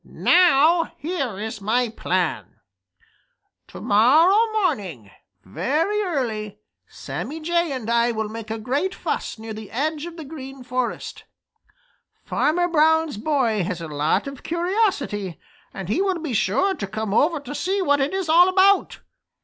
Now 0.03 0.93
here 0.97 1.39
is 1.39 1.61
my 1.61 1.89
plan: 1.89 2.55
"To 3.67 3.79
morrow 3.79 4.51
morning, 4.51 5.11
very 5.43 6.01
early, 6.01 6.57
Sammy 6.87 7.39
Jay 7.39 7.71
and 7.71 7.87
I 7.87 8.11
will 8.11 8.27
make 8.27 8.49
a 8.49 8.57
great 8.57 8.95
fuss 8.95 9.37
near 9.37 9.53
the 9.53 9.69
edge 9.69 10.07
of 10.07 10.17
the 10.17 10.25
Green 10.25 10.63
Forest. 10.63 11.25
Farmer 12.23 12.67
Brown's 12.67 13.17
boy 13.17 13.61
has 13.63 13.79
a 13.79 13.87
lot 13.87 14.25
of 14.25 14.41
curiosity, 14.41 15.39
and 15.71 15.87
he 15.87 16.01
will 16.01 16.17
be 16.17 16.33
sure 16.33 16.73
to 16.73 16.87
come 16.87 17.13
over 17.13 17.39
to 17.41 17.53
see 17.53 17.79
what 17.79 18.01
it 18.01 18.11
is 18.11 18.27
all 18.27 18.49
about. 18.49 19.01